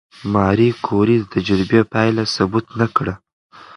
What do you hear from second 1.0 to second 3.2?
د تجربې پایله ثبت نه کړه؟